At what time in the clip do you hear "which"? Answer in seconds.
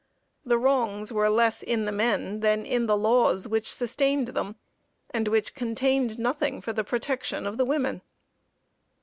3.47-3.71, 5.27-5.53